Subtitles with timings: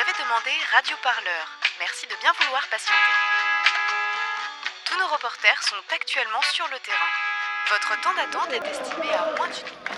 [0.00, 1.44] avez demandé Radio Parleur.
[1.78, 2.96] Merci de bien vouloir patienter.
[4.86, 7.12] Tous nos reporters sont actuellement sur le terrain.
[7.68, 9.90] Votre temps d'attente est estimé à moins d'une minute.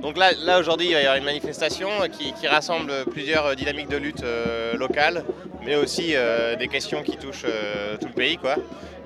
[0.00, 3.98] Donc là, là aujourd'hui, il va y avoir une manifestation qui, rassemble plusieurs dynamiques de
[3.98, 5.24] lutte euh, locales,
[5.64, 8.56] mais aussi euh, des questions qui touchent euh, tout le pays, quoi.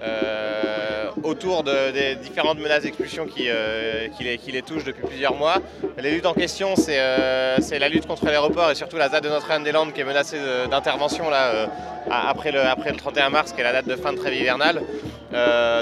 [0.03, 5.57] Euh, autour de- des différentes menaces d'expulsion qui, les, touchent depuis plusieurs mois.
[5.99, 9.93] Les luttes en question, c'est la lutte contre l'aéroport et surtout la ZAD de Notre-Dame-des-Landes
[9.95, 10.37] qui est menacée
[10.71, 11.25] d'intervention
[12.11, 14.83] après, le, après le 31 mars, qui est la date de fin de trêve hivernale.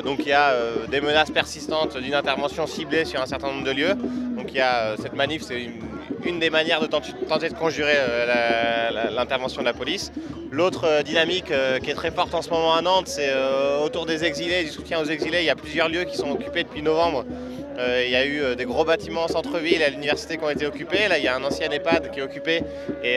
[0.04, 0.54] Donc il y a
[0.88, 3.94] des menaces persistantes d'une intervention ciblée sur un certain nombre de lieux.
[3.94, 5.80] Donc il y a cette manif, c'est une,
[6.24, 10.12] une des manières de tenter, de conjurer euh, l'intervention de la police.
[10.50, 13.32] L'autre euh, dynamique euh, qui est très forte en ce moment à Nantes, c'est
[13.84, 15.40] autour des exilés, du soutien aux exilés.
[15.40, 17.24] Il y a plusieurs lieux qui sont occupés depuis novembre.
[18.04, 21.08] Il y a eu des gros bâtiments en centre-ville à l'université qui ont été occupés.
[21.08, 22.62] Là, il y a un ancien EHPAD qui est occupé
[23.02, 23.16] et,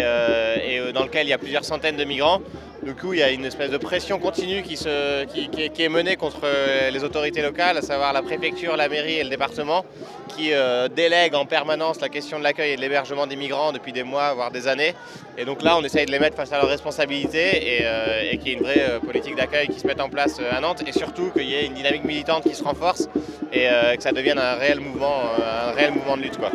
[0.94, 2.42] dans lequel il y a plusieurs centaines de migrants.
[2.86, 6.92] Du coup, il y a une espèce de pression continue qui, est, menée contre euh,
[6.92, 9.84] les autorités locales, à savoir la préfecture, la mairie et le département,
[10.28, 13.92] qui euh, délèguent en permanence la question de l'accueil et de l'hébergement des migrants depuis
[13.92, 14.94] des mois, voire des années.
[15.36, 18.50] Et donc là, on essaye de les mettre face à leurs responsabilités et, euh, qu'il
[18.50, 21.32] y ait une vraie politique d'accueil qui se mette en place à Nantes et surtout
[21.32, 23.10] qu'il y ait une dynamique militante qui se renforce
[23.52, 26.38] et que ça devienne un réel mouvement, un réel mouvement de lutte.
[26.38, 26.52] Quoi.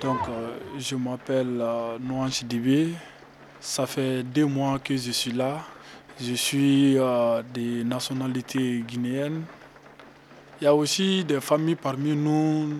[0.00, 2.94] Donc, euh, je m'appelle euh, Nouanche Dibé.
[3.60, 5.58] Ça fait deux mois que je suis là.
[6.20, 9.42] Je suis euh, de nationalité guinéenne.
[10.60, 12.76] Il y a aussi des familles parmi nous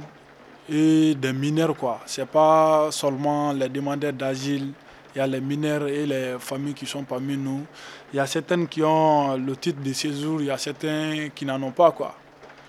[0.69, 1.77] et des mineurs.
[1.77, 2.01] quoi.
[2.07, 4.73] Ce n'est pas seulement les demandeurs d'asile.
[5.15, 7.65] Il y a les mineurs et les familles qui sont parmi nous.
[8.13, 11.45] Il y a certaines qui ont le titre de séjour, il y a certains qui
[11.45, 11.91] n'en ont pas.
[11.91, 12.15] quoi.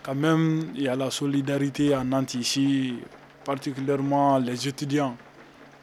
[0.03, 2.95] Quand même, il y a la solidarité en Nantes ici,
[3.45, 5.15] particulièrement les étudiants.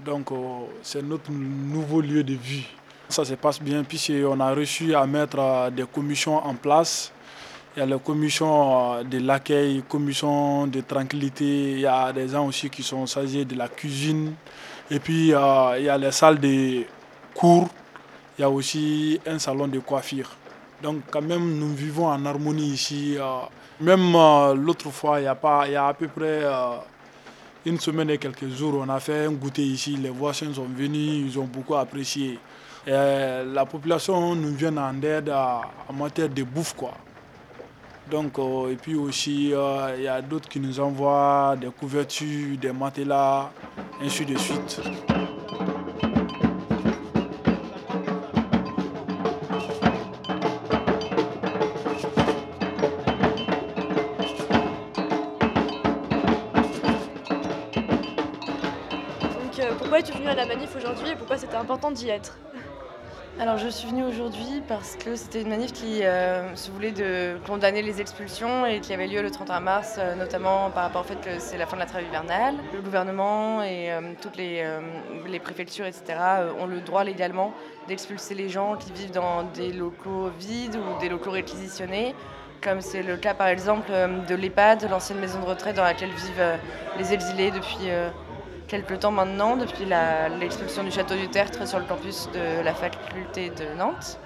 [0.04, 0.36] Donc, euh,
[0.82, 2.66] c'est notre nouveau lieu de vie.
[3.08, 7.12] Ça se passe bien, puisqu'on a réussi à mettre euh, des commissions en place.
[7.76, 11.72] Il y a les commissions euh, de l'accueil, commissions de tranquillité.
[11.72, 14.34] Il y a des gens aussi qui sont chargés de la cuisine.
[14.90, 15.34] Et puis, il y
[15.88, 16.84] a les salles de
[17.34, 17.68] cours.
[18.38, 20.30] Il y a aussi un salon de coiffure.
[20.82, 23.16] Donc, quand même, nous vivons en harmonie ici.
[23.18, 23.40] euh.
[23.80, 25.36] Même euh, l'autre fois, il y, a
[25.68, 26.76] y a à peu près euh,
[27.66, 29.96] une semaine et quelques jours, on a fait un goûter ici.
[29.96, 32.38] Les voisins sont venus, ils ont beaucoup apprécié.
[32.86, 36.74] La population nous vient en aide en matière de bouffe.
[36.74, 36.92] Quoi.
[38.10, 42.56] Donc, euh, et puis aussi, euh, il y a d'autres qui nous envoient des couvertures,
[42.56, 43.50] des matelas,
[44.02, 44.80] ainsi de suite.
[59.34, 62.38] Donc euh, pourquoi es-tu venu à la manif aujourd'hui et pourquoi c'était important d'y être?
[63.40, 67.38] Alors je suis venue aujourd'hui parce que c'était une manif qui euh, se voulait de
[67.46, 71.04] condamner les expulsions et qui avait lieu le 31 mars, euh, notamment par rapport au
[71.04, 72.56] fait que c'est la fin de la trêve hivernale.
[72.74, 74.66] Le gouvernement et euh, toutes les,
[75.28, 76.18] les préfectures, etc.,
[76.58, 77.54] ont le droit légalement
[77.86, 82.16] d'expulser les gens qui vivent dans des locaux vides ou des locaux réquisitionnés,
[82.60, 83.92] comme c'est le cas par exemple
[84.28, 86.58] de l'EHPAD, l'ancienne maison de retraite dans laquelle vivent
[86.98, 87.88] les exilés depuis...
[88.68, 89.86] quelques temps maintenant, depuis
[90.38, 94.18] l'expulsion du château du Tertre sur le campus de la faculté de Nantes.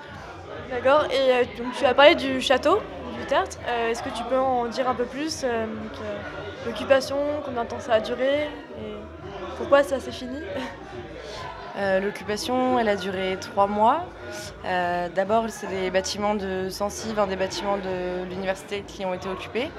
[0.69, 2.81] D'accord, et euh, donc tu as parlé du château,
[3.19, 3.59] du Tertre.
[3.69, 5.67] Euh, Est-ce que tu peux en dire un peu plus euh,
[6.67, 8.49] L'occupation, combien de temps ça a duré
[8.79, 8.97] et
[9.57, 10.39] pourquoi ça s'est fini?
[11.77, 14.05] Euh, L'occupation, elle a duré trois mois.
[14.65, 19.71] Euh, D'abord, c'est des bâtiments de Sensive, des bâtiments de l'université qui ont été occupés.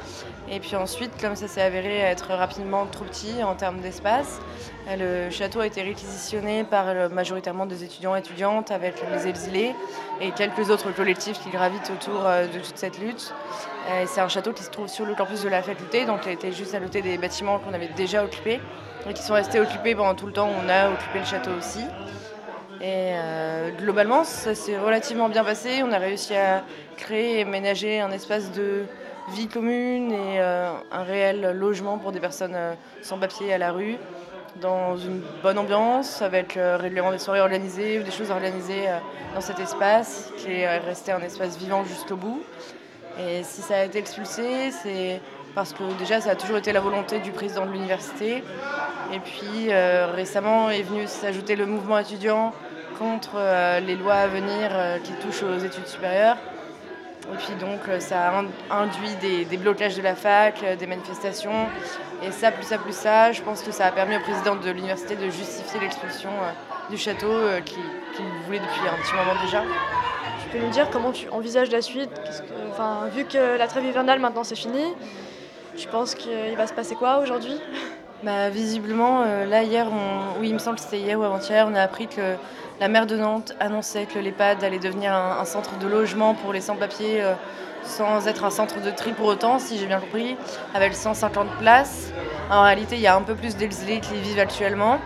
[0.50, 4.42] Et puis ensuite, comme ça s'est avéré être rapidement trop petit en termes d'espace,
[4.88, 9.74] euh, le château a été réquisitionné par majoritairement des étudiants et étudiantes avec les exilés
[10.20, 13.34] et quelques autres collectifs qui gravitent autour de toute cette lutte.
[13.90, 16.30] Euh, C'est un château qui se trouve sur le campus de la faculté, donc il
[16.30, 18.62] a été juste à côté des bâtiments qu'on avait déjà occupés
[19.10, 21.52] et qui sont restés occupés pendant tout le temps où on a occupé le château
[21.58, 21.84] aussi.
[22.80, 25.84] Et euh, globalement, ça s'est relativement bien passé.
[25.84, 26.64] On a réussi à
[26.96, 28.86] créer et ménager un espace de
[29.34, 32.58] vie commune et euh, un réel logement pour des personnes
[33.02, 33.98] sans papier à la rue,
[34.62, 38.86] dans une bonne ambiance, avec régulièrement des soirées organisées ou des choses organisées
[39.36, 42.42] dans cet espace, qui est resté un espace vivant jusqu'au bout.
[43.20, 45.22] Et si ça a été expulsé, c'est
[45.54, 48.44] parce que déjà ça a toujours été la volonté du président de l'université.
[49.14, 52.54] Et puis euh, récemment est venu s'ajouter le mouvement étudiant
[52.98, 56.38] contre euh, les lois à venir euh, qui touchent aux études supérieures.
[57.32, 58.32] Et puis donc ça
[58.70, 61.68] a induit des, blocages de la fac, des manifestations.
[62.22, 64.70] Et ça, plus ça, plus ça, je pense que ça a permis au président de
[64.70, 66.32] l'université de justifier l'expulsion
[66.90, 67.32] du château
[67.66, 69.64] qu'il voulait depuis un petit moment déjà.
[70.54, 72.12] Peux nous dire comment tu envisages la suite
[73.16, 74.84] Vu que la trêve hivernale maintenant c'est fini,
[75.76, 77.60] tu penses qu'il va se passer quoi aujourd'hui?
[78.22, 79.88] Bah, Visiblement, euh, là hier,
[80.40, 82.36] oui il me semble que c'était hier ou avant-hier, on a appris que
[82.80, 86.62] la maire de Nantes annonçait que l'EHPAD allait devenir un, centre de logement pour les
[86.62, 87.34] sans-papiers euh,
[87.84, 90.38] sans être un centre de tri pour autant, si j'ai bien compris,
[90.76, 92.12] avec 150 places.
[92.52, 95.00] En réalité, il y a un peu plus d'exilés qui vivent actuellement.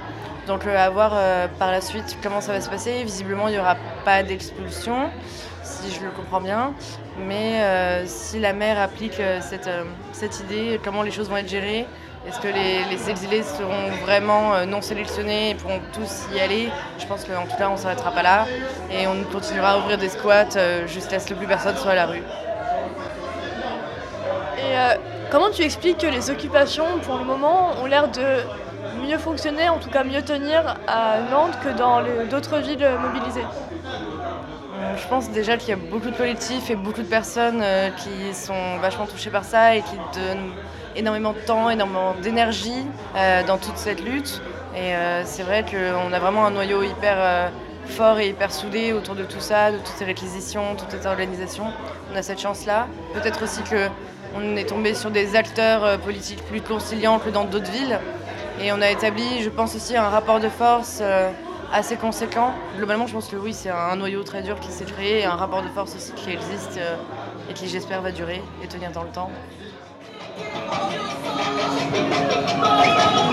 [0.48, 1.12] Donc euh, à voir
[1.60, 3.04] par la suite comment ça va se passer.
[3.04, 5.10] Visiblement, il n'y aura pas d'expulsion
[5.68, 6.74] si je le comprends bien.
[7.20, 11.38] Mais euh, si la maire applique euh, cette, euh, cette, idée, comment les choses vont
[11.38, 11.86] être gérées
[12.28, 16.70] Est-ce que les, exilés seront vraiment non sélectionnés et pourront tous y aller
[17.00, 18.46] Je pense qu'en tout cas, on ne s'arrêtera pas là
[18.92, 22.06] et on continuera à ouvrir des squats jusqu'à ce que plus personne soit à la
[22.06, 22.24] rue.
[24.58, 24.76] Et
[25.32, 28.42] comment tu expliques que les occupations, pour le moment, ont l'air de
[29.08, 33.46] mieux fonctionner, en tout cas mieux tenir à Nantes que dans d'autres villes mobilisées
[34.98, 38.34] je pense déjà qu'il y a beaucoup de collectifs et beaucoup de personnes euh, qui
[38.34, 40.52] sont vachement touchées par ça et qui donnent
[40.96, 44.42] énormément de temps, énormément d'énergie euh, dans toute cette lutte.
[44.76, 47.52] Et euh, c'est vrai qu'on a vraiment un noyau hyper
[47.86, 51.66] fort et hyper soudé autour de tout ça, de toutes ces réquisitions, toute cette organisation.
[52.14, 52.88] On a cette chance-là.
[53.14, 58.00] Peut-être aussi qu'on est tombé sur des acteurs politiques plus conciliants que dans d'autres villes.
[58.62, 61.02] Et on a établi, je pense aussi, un rapport de force
[61.72, 62.54] assez conséquent.
[62.78, 65.36] Globalement, je pense que oui, c'est un noyau très dur qui s'est créé et un
[65.36, 66.96] rapport de force aussi qui existe euh,
[67.50, 69.32] et qui, j'espère, va durer et tenir dans le temps.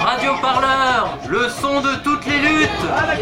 [0.01, 2.71] Radio Parleur, le son de toutes les luttes.
[2.93, 3.15] Ah,